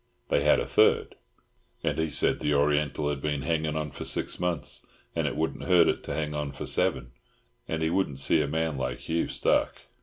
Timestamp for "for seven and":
6.53-7.83